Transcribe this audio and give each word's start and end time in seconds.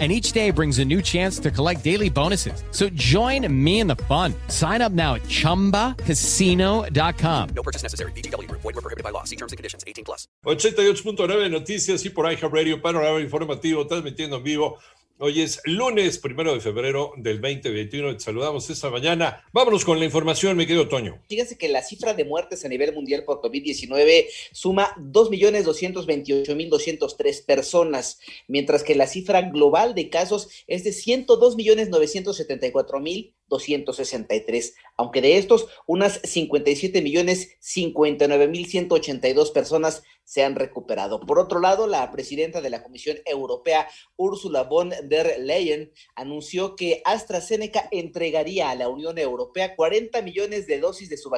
and 0.00 0.10
each 0.10 0.32
day 0.32 0.50
brings 0.50 0.80
a 0.80 0.84
new 0.84 1.00
chance 1.00 1.38
to 1.38 1.52
collect 1.52 1.84
daily 1.84 2.10
bonuses. 2.10 2.64
So 2.72 2.88
join 2.88 3.46
me 3.64 3.78
in 3.78 3.86
the 3.86 3.94
fun. 3.94 4.34
Sign 4.48 4.82
up 4.82 4.90
now 4.90 5.14
at 5.14 5.22
ChumbaCasino.com. 5.22 7.48
No 7.54 7.62
purchase 7.62 7.84
necessary. 7.84 8.10
BGW. 8.12 8.50
Void 8.50 8.64
were 8.64 8.72
prohibited 8.72 9.04
by 9.04 9.10
law. 9.10 9.22
See 9.22 9.36
terms 9.36 9.52
and 9.52 9.56
conditions. 9.56 9.84
18 9.86 10.04
plus. 10.04 10.26
88.9 10.44 11.48
Noticias 11.48 12.04
y 12.04 12.10
por 12.10 12.26
iHeart 12.26 12.52
Radio, 12.52 12.82
panorama 12.82 13.20
informativo, 13.20 13.86
transmitiendo 13.86 14.38
en 14.38 14.42
vivo 14.42 14.78
Hoy 15.18 15.42
es 15.42 15.60
lunes, 15.64 16.18
primero 16.18 16.54
de 16.54 16.60
febrero 16.60 17.12
del 17.16 17.40
2021. 17.40 18.16
Te 18.16 18.24
saludamos 18.24 18.68
esta 18.68 18.90
mañana. 18.90 19.44
Vámonos 19.52 19.84
con 19.84 20.00
la 20.00 20.04
información, 20.04 20.56
mi 20.56 20.66
querido 20.66 20.88
Toño. 20.88 21.22
Fíjense 21.28 21.56
que 21.56 21.68
la 21.68 21.82
cifra 21.82 22.14
de 22.14 22.24
muertes 22.24 22.64
a 22.64 22.68
nivel 22.68 22.92
mundial 22.92 23.22
por 23.22 23.40
COVID-19 23.40 24.26
suma 24.50 24.92
2.228.203 24.96 27.46
personas, 27.46 28.18
mientras 28.48 28.82
que 28.82 28.96
la 28.96 29.06
cifra 29.06 29.42
global 29.42 29.94
de 29.94 30.10
casos 30.10 30.48
es 30.66 30.82
de 30.82 30.90
102.974.000 30.90 33.33
263, 33.48 34.74
aunque 34.96 35.20
de 35.20 35.38
estos, 35.38 35.68
unas 35.86 36.20
57 36.22 37.02
millones 37.02 37.56
59 37.60 38.48
mil 38.48 38.66
182 38.66 39.50
personas 39.50 40.02
se 40.24 40.42
han 40.42 40.54
recuperado. 40.54 41.20
Por 41.20 41.38
otro 41.38 41.60
lado, 41.60 41.86
la 41.86 42.10
presidenta 42.10 42.60
de 42.60 42.70
la 42.70 42.82
Comisión 42.82 43.18
Europea, 43.26 43.88
Ursula 44.16 44.64
von 44.64 44.92
der 45.04 45.38
Leyen, 45.40 45.92
anunció 46.14 46.76
que 46.76 47.02
AstraZeneca 47.04 47.88
entregaría 47.90 48.70
a 48.70 48.74
la 48.74 48.88
Unión 48.88 49.18
Europea 49.18 49.76
40 49.76 50.22
millones 50.22 50.66
de 50.66 50.80
dosis 50.80 51.08
de 51.08 51.16
su, 51.16 51.30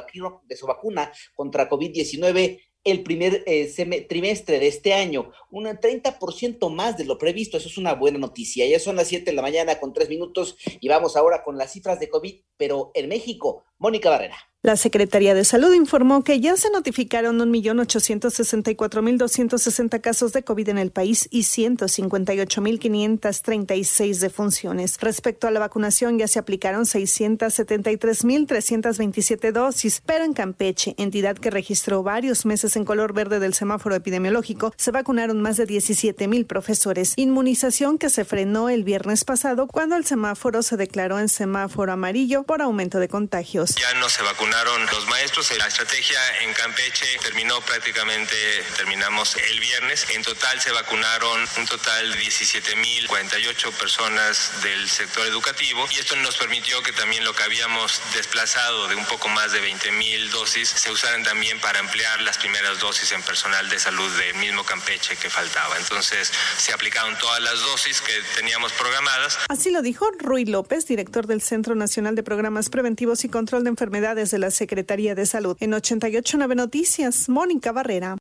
de 0.47 0.55
su 0.55 0.65
vacuna 0.65 1.11
contra 1.35 1.69
COVID-19 1.69 2.61
el 2.87 3.03
primer 3.03 3.43
eh, 3.45 4.05
trimestre 4.07 4.59
de 4.59 4.67
este 4.67 4.93
año, 4.93 5.31
un 5.51 5.65
30% 5.65 6.69
más 6.69 6.97
de 6.97 7.03
lo 7.03 7.17
previsto. 7.17 7.57
Eso 7.57 7.67
es 7.67 7.77
una 7.77 7.93
buena 7.93 8.17
noticia. 8.17 8.65
Ya 8.65 8.79
son 8.79 8.95
las 8.95 9.09
7 9.09 9.25
de 9.25 9.35
la 9.35 9.41
mañana 9.41 9.79
con 9.79 9.91
3 9.91 10.07
minutos 10.07 10.57
y 10.79 10.87
vamos 10.87 11.17
ahora 11.17 11.43
con 11.43 11.57
las 11.57 11.73
cifras 11.73 11.99
de 11.99 12.09
COVID, 12.09 12.35
pero 12.55 12.91
en 12.93 13.09
México, 13.09 13.65
Mónica 13.79 14.09
Barrera. 14.09 14.37
La 14.63 14.75
Secretaría 14.75 15.35
de 15.35 15.45
Salud 15.45 15.71
informó 15.73 16.23
que 16.23 16.39
ya 16.41 16.57
se 16.57 16.71
notificaron 16.71 17.37
1.864.260 17.39 20.01
casos 20.01 20.33
de 20.33 20.41
COVID 20.43 20.69
en 20.69 20.79
el 20.79 20.89
país 20.91 21.27
y 21.31 21.43
158.536 21.43 24.19
defunciones. 24.19 24.97
Respecto 24.99 25.47
a 25.47 25.51
la 25.51 25.59
vacunación, 25.59 26.17
ya 26.17 26.27
se 26.27 26.39
aplicaron 26.39 26.85
673.327 26.85 29.51
dosis, 29.51 30.01
pero 30.05 30.23
en 30.25 30.33
Campeche, 30.33 30.95
entidad 30.97 31.37
que 31.37 31.51
registró 31.51 32.01
varios 32.01 32.47
meses 32.47 32.75
en 32.75 32.83
color 32.83 33.13
verde 33.13 33.39
del 33.39 33.53
semáforo 33.53 33.93
epidemiológico, 33.93 34.73
se 34.75 34.89
vacunaron 34.89 35.39
más 35.39 35.57
de 35.57 35.67
17.000 35.67 36.47
profesores. 36.47 37.13
Inmunización 37.15 37.99
que 37.99 38.09
se 38.09 38.25
frenó 38.25 38.69
el 38.69 38.83
viernes 38.83 39.23
pasado 39.23 39.67
cuando 39.67 39.95
el 39.95 40.03
semáforo 40.03 40.63
se 40.63 40.77
declaró 40.77 41.19
en 41.19 41.29
semáforo 41.29 41.93
amarillo 41.93 42.41
por 42.43 42.63
aumento 42.63 42.97
de 42.99 43.07
contagios. 43.07 43.66
Ya 43.75 43.93
no 43.95 44.09
se 44.09 44.23
vacunaron 44.23 44.85
los 44.87 45.07
maestros. 45.07 45.51
La 45.57 45.67
estrategia 45.67 46.19
en 46.41 46.53
Campeche 46.53 47.05
terminó 47.21 47.59
prácticamente, 47.61 48.35
terminamos 48.75 49.35
el 49.35 49.59
viernes. 49.59 50.05
En 50.11 50.23
total 50.23 50.59
se 50.61 50.71
vacunaron 50.71 51.45
un 51.57 51.65
total 51.65 52.11
de 52.11 52.19
17.048 52.19 53.71
personas 53.73 54.51
del 54.63 54.89
sector 54.89 55.27
educativo 55.27 55.87
y 55.91 55.99
esto 55.99 56.15
nos 56.17 56.37
permitió 56.37 56.81
que 56.83 56.93
también 56.93 57.23
lo 57.23 57.33
que 57.33 57.43
habíamos 57.43 58.01
desplazado 58.13 58.87
de 58.87 58.95
un 58.95 59.05
poco 59.05 59.27
más 59.29 59.51
de 59.51 59.61
20.000 59.61 60.29
dosis 60.29 60.69
se 60.69 60.91
usaran 60.91 61.23
también 61.23 61.59
para 61.59 61.79
ampliar 61.79 62.21
las 62.21 62.37
primeras 62.37 62.79
dosis 62.79 63.11
en 63.11 63.21
personal 63.23 63.69
de 63.69 63.79
salud 63.79 64.09
del 64.17 64.35
mismo 64.35 64.63
Campeche 64.63 65.15
que 65.17 65.29
faltaba. 65.29 65.77
Entonces 65.77 66.31
se 66.57 66.73
aplicaron 66.73 67.17
todas 67.17 67.41
las 67.41 67.59
dosis 67.59 68.01
que 68.01 68.13
teníamos 68.35 68.71
programadas. 68.73 69.37
Así 69.49 69.71
lo 69.71 69.81
dijo 69.81 70.09
Rui 70.19 70.45
López, 70.45 70.85
director 70.87 71.27
del 71.27 71.41
Centro 71.41 71.75
Nacional 71.75 72.15
de 72.15 72.23
Programas 72.23 72.69
Preventivos 72.69 73.23
y 73.23 73.29
Control 73.29 73.56
de 73.63 73.69
Enfermedades 73.69 74.31
de 74.31 74.39
la 74.39 74.51
Secretaría 74.51 75.15
de 75.15 75.25
Salud. 75.25 75.57
En 75.59 75.73
889 75.73 76.55
Noticias, 76.55 77.29
Mónica 77.29 77.71
Barrera. 77.71 78.17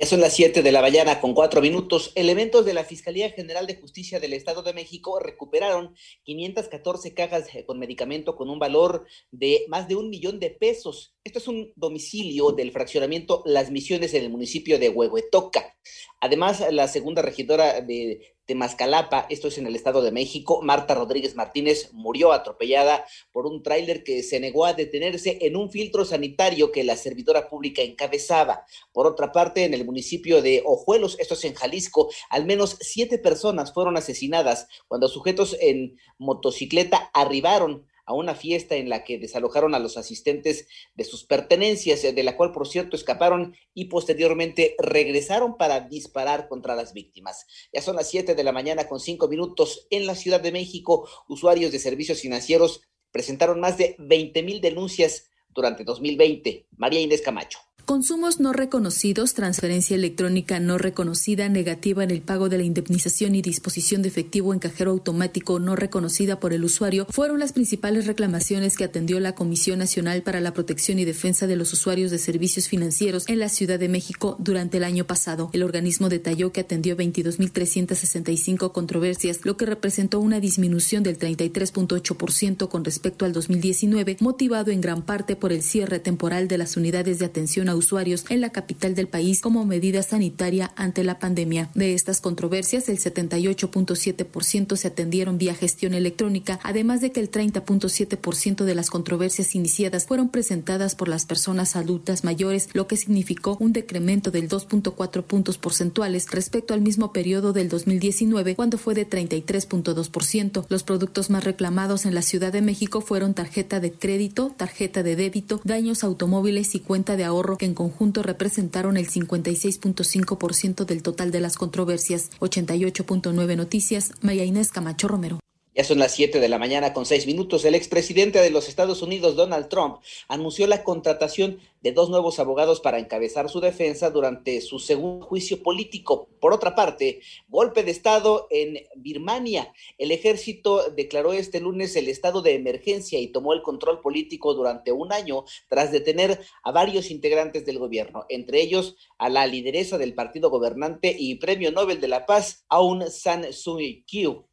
Ya 0.00 0.06
son 0.06 0.20
las 0.20 0.32
7 0.32 0.62
de 0.62 0.72
la 0.72 0.80
mañana 0.80 1.20
con 1.20 1.34
cuatro 1.34 1.60
minutos. 1.60 2.12
Elementos 2.14 2.64
de 2.64 2.72
la 2.72 2.84
Fiscalía 2.84 3.28
General 3.32 3.66
de 3.66 3.76
Justicia 3.76 4.18
del 4.18 4.32
Estado 4.32 4.62
de 4.62 4.72
México 4.72 5.20
recuperaron 5.20 5.94
514 6.22 7.12
cajas 7.12 7.48
con 7.66 7.78
medicamento 7.78 8.34
con 8.34 8.48
un 8.48 8.58
valor 8.58 9.04
de 9.30 9.66
más 9.68 9.88
de 9.88 9.96
un 9.96 10.08
millón 10.08 10.40
de 10.40 10.52
pesos. 10.52 11.14
Esto 11.22 11.38
es 11.38 11.48
un 11.48 11.70
domicilio 11.76 12.52
del 12.52 12.72
fraccionamiento 12.72 13.42
Las 13.44 13.70
Misiones 13.70 14.14
en 14.14 14.24
el 14.24 14.30
municipio 14.30 14.78
de 14.78 14.88
Huehuetoca. 14.88 15.76
Además, 16.22 16.64
la 16.70 16.88
segunda 16.88 17.20
regidora 17.20 17.82
de 17.82 18.36
Mascalapa, 18.54 19.26
esto 19.28 19.48
es 19.48 19.58
en 19.58 19.66
el 19.66 19.76
Estado 19.76 20.02
de 20.02 20.12
México, 20.12 20.60
Marta 20.62 20.94
Rodríguez 20.94 21.34
Martínez 21.34 21.90
murió 21.92 22.32
atropellada 22.32 23.04
por 23.32 23.46
un 23.46 23.62
tráiler 23.62 24.04
que 24.04 24.22
se 24.22 24.40
negó 24.40 24.66
a 24.66 24.72
detenerse 24.72 25.38
en 25.42 25.56
un 25.56 25.70
filtro 25.70 26.04
sanitario 26.04 26.72
que 26.72 26.84
la 26.84 26.96
servidora 26.96 27.48
pública 27.48 27.82
encabezaba. 27.82 28.64
Por 28.92 29.06
otra 29.06 29.32
parte, 29.32 29.64
en 29.64 29.74
el 29.74 29.84
municipio 29.84 30.42
de 30.42 30.62
Ojuelos, 30.64 31.18
esto 31.18 31.34
es 31.34 31.44
en 31.44 31.54
Jalisco, 31.54 32.10
al 32.28 32.46
menos 32.46 32.76
siete 32.80 33.18
personas 33.18 33.72
fueron 33.72 33.96
asesinadas 33.96 34.68
cuando 34.88 35.08
sujetos 35.08 35.56
en 35.60 35.98
motocicleta 36.18 37.10
arribaron 37.12 37.86
a 38.10 38.12
una 38.12 38.34
fiesta 38.34 38.74
en 38.74 38.88
la 38.88 39.04
que 39.04 39.18
desalojaron 39.18 39.72
a 39.76 39.78
los 39.78 39.96
asistentes 39.96 40.66
de 40.96 41.04
sus 41.04 41.24
pertenencias, 41.24 42.02
de 42.02 42.22
la 42.24 42.36
cual, 42.36 42.50
por 42.50 42.66
cierto, 42.66 42.96
escaparon 42.96 43.54
y 43.72 43.84
posteriormente 43.84 44.74
regresaron 44.78 45.56
para 45.56 45.82
disparar 45.82 46.48
contra 46.48 46.74
las 46.74 46.92
víctimas. 46.92 47.46
Ya 47.72 47.80
son 47.82 47.94
las 47.94 48.10
7 48.10 48.34
de 48.34 48.42
la 48.42 48.50
mañana 48.50 48.88
con 48.88 48.98
5 48.98 49.28
minutos 49.28 49.86
en 49.90 50.06
la 50.06 50.16
Ciudad 50.16 50.40
de 50.40 50.50
México. 50.50 51.08
Usuarios 51.28 51.70
de 51.70 51.78
servicios 51.78 52.20
financieros 52.20 52.82
presentaron 53.12 53.60
más 53.60 53.78
de 53.78 53.94
20 54.00 54.42
mil 54.42 54.60
denuncias 54.60 55.30
durante 55.48 55.84
2020. 55.84 56.66
María 56.72 57.00
Inés 57.00 57.22
Camacho. 57.22 57.60
Consumos 57.84 58.38
no 58.40 58.52
reconocidos, 58.52 59.34
transferencia 59.34 59.96
electrónica 59.96 60.60
no 60.60 60.78
reconocida, 60.78 61.48
negativa 61.48 62.04
en 62.04 62.10
el 62.10 62.20
pago 62.20 62.48
de 62.48 62.58
la 62.58 62.64
indemnización 62.64 63.34
y 63.34 63.42
disposición 63.42 64.02
de 64.02 64.08
efectivo 64.08 64.52
en 64.52 64.60
cajero 64.60 64.92
automático 64.92 65.58
no 65.58 65.74
reconocida 65.76 66.38
por 66.38 66.52
el 66.52 66.64
usuario 66.64 67.06
fueron 67.10 67.38
las 67.38 67.52
principales 67.52 68.06
reclamaciones 68.06 68.76
que 68.76 68.84
atendió 68.84 69.18
la 69.20 69.34
Comisión 69.34 69.78
Nacional 69.78 70.22
para 70.22 70.40
la 70.40 70.54
Protección 70.54 70.98
y 70.98 71.04
Defensa 71.04 71.46
de 71.46 71.56
los 71.56 71.72
Usuarios 71.72 72.10
de 72.10 72.18
Servicios 72.18 72.68
Financieros 72.68 73.24
en 73.28 73.38
la 73.38 73.48
Ciudad 73.48 73.78
de 73.78 73.88
México 73.88 74.36
durante 74.38 74.76
el 74.76 74.84
año 74.84 75.06
pasado. 75.06 75.50
El 75.52 75.62
organismo 75.62 76.08
detalló 76.08 76.52
que 76.52 76.60
atendió 76.60 76.96
22.365 76.96 78.72
controversias, 78.72 79.40
lo 79.44 79.56
que 79.56 79.66
representó 79.66 80.20
una 80.20 80.40
disminución 80.40 81.02
del 81.02 81.18
33.8% 81.18 82.68
con 82.68 82.84
respecto 82.84 83.24
al 83.24 83.32
2019, 83.32 84.18
motivado 84.20 84.70
en 84.70 84.80
gran 84.80 85.02
parte 85.02 85.36
por 85.36 85.52
el 85.52 85.62
cierre 85.62 85.98
temporal 85.98 86.48
de 86.48 86.58
las 86.58 86.76
unidades 86.76 87.18
de 87.18 87.26
atención 87.26 87.68
usuarios 87.74 88.24
en 88.28 88.40
la 88.40 88.50
capital 88.50 88.94
del 88.94 89.08
país 89.08 89.40
como 89.40 89.64
medida 89.64 90.02
sanitaria 90.02 90.72
ante 90.76 91.04
la 91.04 91.18
pandemia. 91.18 91.70
De 91.74 91.94
estas 91.94 92.20
controversias, 92.20 92.88
el 92.88 92.98
78.7% 92.98 94.76
se 94.76 94.88
atendieron 94.88 95.38
vía 95.38 95.54
gestión 95.54 95.94
electrónica, 95.94 96.60
además 96.62 97.00
de 97.00 97.12
que 97.12 97.20
el 97.20 97.30
30.7% 97.30 98.64
de 98.64 98.74
las 98.74 98.90
controversias 98.90 99.54
iniciadas 99.54 100.06
fueron 100.06 100.28
presentadas 100.28 100.94
por 100.94 101.08
las 101.08 101.26
personas 101.26 101.76
adultas 101.76 102.24
mayores, 102.24 102.68
lo 102.72 102.86
que 102.86 102.96
significó 102.96 103.56
un 103.60 103.72
decremento 103.72 104.30
del 104.30 104.48
2.4 104.48 105.22
puntos 105.22 105.58
porcentuales 105.58 106.30
respecto 106.30 106.74
al 106.74 106.80
mismo 106.80 107.12
periodo 107.12 107.52
del 107.52 107.68
2019, 107.68 108.56
cuando 108.56 108.78
fue 108.78 108.94
de 108.94 109.08
33.2%. 109.08 110.66
Los 110.68 110.82
productos 110.82 111.30
más 111.30 111.44
reclamados 111.44 112.06
en 112.06 112.14
la 112.14 112.22
Ciudad 112.22 112.52
de 112.52 112.62
México 112.62 113.00
fueron 113.00 113.34
tarjeta 113.34 113.80
de 113.80 113.92
crédito, 113.92 114.52
tarjeta 114.56 115.02
de 115.02 115.16
débito, 115.16 115.60
daños 115.64 116.04
automóviles 116.04 116.74
y 116.74 116.80
cuenta 116.80 117.16
de 117.16 117.24
ahorro 117.24 117.56
que 117.60 117.66
en 117.66 117.74
conjunto 117.74 118.22
representaron 118.22 118.96
el 118.96 119.06
56.5% 119.06 120.86
del 120.86 121.02
total 121.02 121.30
de 121.30 121.40
las 121.40 121.58
controversias. 121.58 122.30
88.9 122.40 123.56
Noticias, 123.56 124.12
María 124.22 124.46
Inés 124.46 124.72
Camacho 124.72 125.08
Romero. 125.08 125.40
Ya 125.72 125.84
son 125.84 126.00
las 126.00 126.12
7 126.14 126.40
de 126.40 126.48
la 126.48 126.58
mañana 126.58 126.92
con 126.92 127.06
6 127.06 127.28
minutos. 127.28 127.64
El 127.64 127.76
expresidente 127.76 128.40
de 128.40 128.50
los 128.50 128.68
Estados 128.68 129.02
Unidos, 129.02 129.36
Donald 129.36 129.68
Trump, 129.68 129.98
anunció 130.26 130.66
la 130.66 130.82
contratación 130.82 131.60
de 131.80 131.92
dos 131.92 132.10
nuevos 132.10 132.40
abogados 132.40 132.80
para 132.80 132.98
encabezar 132.98 133.48
su 133.48 133.60
defensa 133.60 134.10
durante 134.10 134.60
su 134.62 134.80
segundo 134.80 135.24
juicio 135.24 135.62
político. 135.62 136.28
Por 136.40 136.52
otra 136.52 136.74
parte, 136.74 137.20
golpe 137.48 137.84
de 137.84 137.92
Estado 137.92 138.48
en 138.50 138.84
Birmania. 138.96 139.72
El 139.96 140.10
ejército 140.10 140.90
declaró 140.90 141.32
este 141.32 141.60
lunes 141.60 141.94
el 141.94 142.08
estado 142.08 142.42
de 142.42 142.54
emergencia 142.54 143.20
y 143.20 143.28
tomó 143.28 143.52
el 143.52 143.62
control 143.62 144.00
político 144.00 144.54
durante 144.54 144.90
un 144.90 145.12
año 145.12 145.44
tras 145.68 145.92
detener 145.92 146.40
a 146.64 146.72
varios 146.72 147.12
integrantes 147.12 147.64
del 147.64 147.78
gobierno, 147.78 148.26
entre 148.28 148.60
ellos 148.60 148.96
a 149.18 149.28
la 149.28 149.46
lideresa 149.46 149.98
del 149.98 150.14
partido 150.14 150.50
gobernante 150.50 151.14
y 151.16 151.36
premio 151.36 151.70
Nobel 151.70 152.00
de 152.00 152.08
la 152.08 152.26
Paz, 152.26 152.64
Aung 152.68 153.08
San 153.08 153.52
Suu 153.52 153.78
Kyi. 154.04 154.49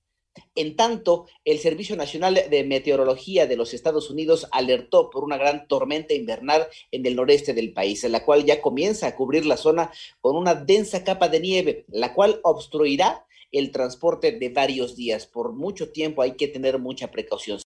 En 0.56 0.76
tanto, 0.76 1.28
el 1.46 1.60
Servicio 1.60 1.96
Nacional 1.96 2.42
de 2.50 2.64
Meteorología 2.64 3.48
de 3.48 3.56
los 3.56 3.74
Estados 3.74 4.10
Unidos 4.10 4.48
alertó 4.52 5.10
por 5.10 5.24
una 5.24 5.38
gran 5.38 5.68
tormenta 5.68 6.14
invernal 6.14 6.68
en 6.92 7.06
el 7.06 7.16
noreste 7.16 7.54
del 7.54 7.74
país, 7.74 8.04
la 8.04 8.24
cual 8.26 8.46
ya 8.46 8.62
comienza 8.62 9.08
a 9.08 9.16
cubrir 9.16 9.46
la 9.46 9.58
zona 9.58 9.92
con 10.22 10.36
una 10.36 10.56
densa 10.56 11.04
capa 11.04 11.30
de 11.30 11.40
nieve, 11.40 11.86
la 11.90 12.14
cual 12.14 12.40
obstruirá 12.44 13.26
el 13.52 13.72
transporte 13.72 14.32
de 14.32 14.50
varios 14.50 14.96
días. 14.96 15.26
Por 15.26 15.54
mucho 15.54 15.92
tiempo 15.92 16.22
hay 16.22 16.34
que 16.34 16.48
tener 16.48 16.80
mucha 16.80 17.12
precaución. 17.12 17.60